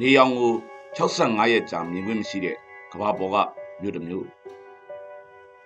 [0.00, 0.52] နေရောင်ကို
[0.96, 2.56] 65ရက်ကြာမြင်ခွင့်မရှိတဲ့
[2.92, 3.36] ကဘာပေါ်က
[3.80, 4.26] မြို့တစ်မြို့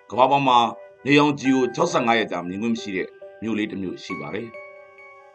[0.09, 0.57] ကဘာပေါ်မှာ
[1.05, 3.07] နေရောင်ကြီးကို65ရက်ကြာမြင်ခွင့်မရှိတဲ့
[3.41, 4.47] မြို့လေးတစ်မြို့ရှိပါတယ်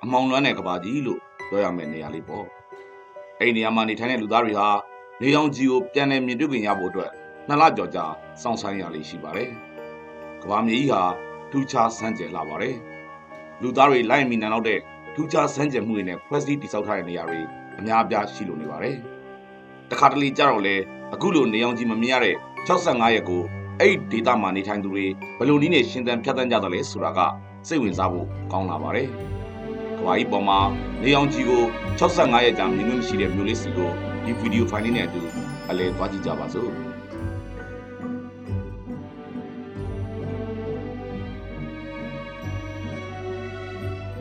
[0.02, 2.46] အမောင်လွမ်းတဲ့ကဘာကြီးလို့ပြောရမယ့်နေရာလေးပေါ့
[3.38, 4.68] အဲ့ဒီနေရာမှာနေထိုင်တဲ့လူသားတွေဟာ
[5.20, 7.10] နေရောင်ကြီးကိုပြန်လည်မြင်တွေ့ခွင့်ရဖို့အတွက်
[7.48, 8.04] နှစ်လကျော်ကြာ
[8.42, 9.50] စောင့်ဆိုင်းရလေးရှိပါတယ်
[10.42, 11.02] ကဘာမြေကြီးဟာ
[11.50, 12.76] ထူးခြားစမ်းကြယ်လာပါတယ်
[13.62, 14.80] လူသားတွေလိုက်မိနိုင်တော့တဲ့
[15.14, 17.40] ထူးခြားစမ်းကြယ်မှုတွေနဲ့ဖွဲ့စည်းတည်ဆောက်ထားတဲ့နေရာတွေ
[17.78, 18.96] အများအပြားရှိလို့နေပါတယ်
[19.90, 20.76] တခါတလေကြတော့လေ
[21.14, 22.36] အခုလိုနေအောင်ကြီးမမြင်ရတဲ့
[22.68, 23.42] 65ရက်ကို
[23.80, 25.06] အဲ့ဒီဒေတာမှာနေထိုင်သူတွေ
[25.38, 27.20] ဘယ်လိုနည်းနဲ့ရှင်းတန်းဖြတ်တန်းကြတယ်လဲဆိုတာက
[27.68, 29.08] စိတ်ဝင်စားဖို့ကောင်းလာပါတယ်။
[29.98, 30.58] ကဘာကြီးပေါ်မှာ
[31.02, 31.62] နေအောင်ကြီးကို
[32.00, 33.90] 65ရက်ကြာမြင်လို့မရှိတဲ့မျိုးလေးစီကို
[34.24, 35.20] ဒီဗီဒီယိုဖိုင်လေးနဲ့အတူ
[35.70, 36.70] အလဲသွားကြည့်ကြပါစို့။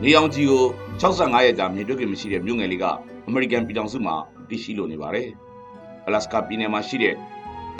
[0.02, 0.64] နေအောင်ကြီးကို
[1.00, 2.86] 65ရက်ကြာမြင်တွေ့ခင်မရှိတဲ့မြို့ငယ်လေးက
[3.26, 4.14] အမေရိကန်ပြည်ထောင်စုမှာ
[4.48, 5.28] တည်ရှိလို့နေပါတယ်။
[6.06, 7.14] အလတ်စကာပြည်နယ်မှာရှိတဲ့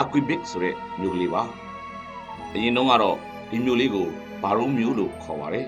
[0.03, 1.43] Aquebec ဆိုတဲ့မြို့ကလေးပါ။
[2.55, 3.17] အရင်တုန်းကတော့
[3.51, 4.07] ဒီမြို့လေးကို
[4.43, 5.67] ဘာရုံးမြို့လို့ခေါ်ပါတယ်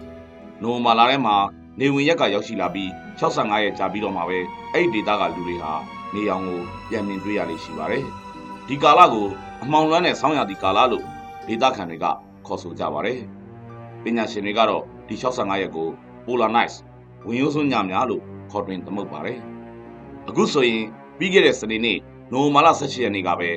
[0.62, 1.36] ။နိုဝင်ဘာလထဲမှာ
[1.80, 2.88] နေဝင်ရက်ကရောက်ရှိလာပြီး
[3.20, 4.38] 65ရက်ကြာပြီးတော့မှပဲ
[4.72, 5.72] အဲ့ဒီဒေသကလူတွေဟာ
[6.14, 8.04] နေအောင်ကိုပြန်မြင်တွေ့ရလိမ့်ရှိပါတယ်။
[8.68, 9.26] ဒီကာလကို
[9.62, 11.04] အမှောင်လွှမ်းတဲ့ဆောင်းရာသီကာလလို့
[11.46, 12.06] ဒေသခံတွေက
[12.46, 13.20] ခေါ်ဆိုကြပါတယ်။
[14.02, 15.88] ပညာရှင်တွေကတော့ဒီ65ရက်ကို
[16.24, 16.76] polar nights
[17.26, 19.38] ဝင်ရိုးစွန်းညများလို့ ခေါ်တွင်သမုတ်ပါတယ်။
[20.28, 20.84] အခုဆိုရင်
[21.18, 21.98] ပြီးခဲ့တဲ့စနေနေ့
[22.32, 23.50] နိုဝင်ဘာလ18ရက်နေ့ကပဲ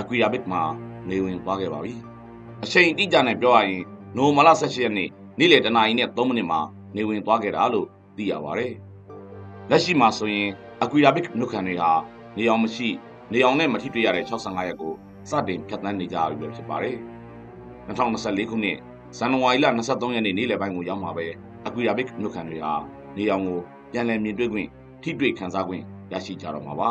[0.00, 0.62] အကွီရာဘစ်မှာ
[1.08, 1.94] နေဝင်သွားခဲ့ပါပြီ။
[2.64, 3.82] အချိန်အတိအကျနဲ့ပြောရရင်
[4.16, 6.60] နိုဝင်ဘာလ18ရက်နေ့နေ့လယ်တနာရီနဲ့3မိနစ်မှာ
[6.96, 8.74] နေဝင်သွားခဲ့တာလို့သိရပါတယ်။
[9.70, 10.48] လက်ရှိမှာဆိုရင်
[10.82, 11.90] အကွီရာဘစ်နှုတ်ခမ်းတွေဟာ
[12.36, 12.88] နေအောင်မရှိ
[13.32, 14.92] နေအောင်နဲ့မထိတွေ့ရတဲ့65ရက်ကို
[15.30, 16.96] စတင်ဖြတ်သန်းနေကြပြီပဲဖြစ်ပါတယ်။
[17.88, 18.78] 2024ခုနှစ်
[19.18, 21.26] ဇန်နဝါရီလ23ရက်နေ့နေ့လယ်ပိုင်းကိုရောက်မှာပဲ
[21.66, 22.74] အကွီရာဘစ်နှုတ်ခမ်းတွေဟာ
[23.16, 23.60] နေအောင်ကို
[23.92, 24.68] ပြန်လည်မြင်တွေ့ခွင့်
[25.02, 26.90] ထိတွေ့ခံစားခွင့်ရရှိကြတော့မှာပါ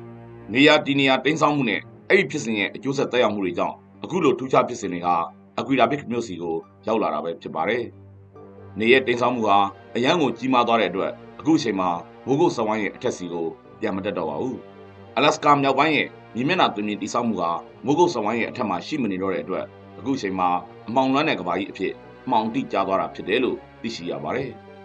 [0.52, 3.74] ။နေရာတီနေရာတင်းဆောင်မှုနဲ့အဲ့ဒီဖြစ်စဉ်ရဲ့အကျိုးဆက်သက်ရောက်မှုတွေကြောင့်
[4.04, 5.14] အခုလိုထူးခြားဖြစ်စဉ်တွေဟာ
[5.58, 7.84] အကွီရာဘစ်မြို့စီကိုရောက်လာတာပဲဖြစ်ပါတယ်။
[8.78, 9.58] နေရဲ့တင်းဆောင်မှုဟာ
[9.96, 11.88] အရန်ကိုကြီးမားသွားတဲ့အတွက်အခုအချိန်မှာ
[12.26, 13.46] မိုးကုတ်စဝိုင်းရဲ့အထက်စီကို
[13.80, 14.56] ပြန်မတက်တော့ပါဘူး။
[15.16, 17.50] အလက်စကာမြောက်ပိုင်းရဲ့မြေမျက်နှာတွင်မြင်တိဆောက်မှုဟာ
[17.84, 19.64] မိုးကုတ်စဝိုင်းရဲ့အထက်မှာရှိမနေတော့တဲ့အတွက်
[19.98, 20.48] အခုအချိန်မှာ
[20.88, 21.92] အမောင်လွမ်းတဲ့ကဘာကြီးအဖြစ်
[22.30, 24.50] မှောင်တိကျသွားတာဖြစ်တယ်လို့သိရှိရပါတယ်။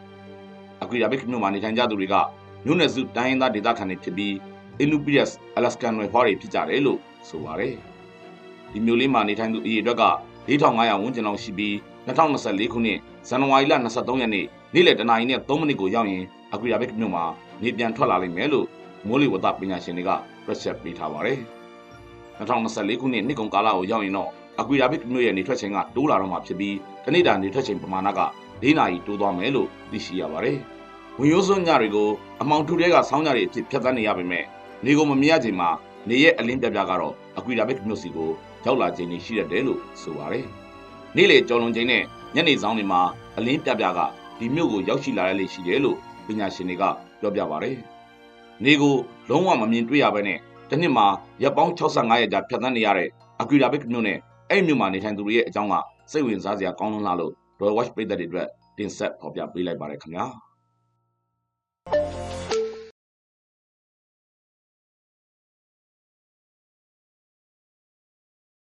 [0.83, 2.15] အကွီရာဘစ်မြို့မှာနေထိုင်ကြသူတွေက
[2.65, 4.33] မြို့နယ်စုတိုင်းရင်းသားဒေသခံတွေဖြစ်ပြီး
[4.83, 6.99] Inupiats Alaskan တွေဟောတွေဖြစ်ကြတယ်လို့
[7.29, 7.75] ဆိုပါတယ်။
[8.71, 10.05] ဒီမြို့လေးမှာနေထိုင်သူအရေအတွက်က
[10.47, 11.73] 4500ဝန်းကျင်လောက်ရှိပြီး
[12.07, 17.23] 2024ခုနှစ်ဇန်နဝါရီလ23ရက်နေ့နေ့လယ်တနာရီနဲ့3မိနစ်ကိုရောက်ရင်အကွီရာဘစ်မြို့မှာ
[17.63, 18.67] နေပြန်ထွက်လာလိမ့်မယ်လို့
[19.07, 20.11] မိုးလေဝသပညာရှင်တွေက
[20.45, 21.39] တွက်ချက်ပေးထားပါတယ်။
[22.39, 24.29] 2024ခုနှစ်နှစ်ကုန်ကာလကိုရောက်ရင်တော့
[24.59, 26.75] အကွီရာဘစ်မြို့ရဲ့နေထွက်ချိန်ကတိုးလာတော့မှဖြစ်ပြီး
[27.06, 28.19] တနေ့တာနေထွက်ချိန်ပမာဏက
[28.63, 30.57] ၄နာရီတိုးသွားမယ်လို့သိရှိရပါတယ်။
[31.19, 32.09] ဝင်ရိုးစွန်းညတွေကို
[32.41, 34.45] အမောင်ထူတဲ့ကဆောင်းညတွေအဖြစ်ဖြတ်သန်းနေရပေမဲ့
[34.85, 35.69] နေကိုမမြင်ရချိန်မှာ
[36.09, 38.31] နေရဲ့အလင်းပြပြကတော့အကွီရာဘစ်မြို့စီကို
[38.66, 40.45] ရောက်လာခြင်းရှိရတယ်လို့ဆိုပါတယ်။
[41.16, 42.03] နေ့လေကြော်လွန်ချိန်နဲ့
[42.35, 43.01] ညနေဆောင်တွေမှာ
[43.38, 44.00] အလင်းပြပြက
[44.40, 45.97] ဒီမြို့ကိုရောက်ရှိလာရလေရှိတယ်လို့
[46.28, 46.84] ပညာရှင်တွေက
[47.19, 47.78] ပြောပြပါတယ်။
[48.63, 48.95] နေကို
[49.29, 51.07] လုံးဝမမြင်တွေ့ရဘဲနဲ့တစ်နှစ်မှာ
[51.44, 53.09] ရက်ပေါင်း65ရက်ကြာဖြတ်သန်းနေရတဲ့
[53.41, 54.17] အကွီရာဘစ်မြို့နဲ့
[54.51, 55.75] အဲ့မြို့မှာနေထိုင်သူတွေရဲ့အကြောင်းက
[56.12, 58.47] စိတ်ဝင်စားစရာကောင်းလွန်းလာလို့ Royal Watch ပြည်သက်တွေအတွက်
[58.78, 60.25] တင်ဆက်ဖော်ပြပေးလိုက်ပါတယ်ခင်ဗျာ။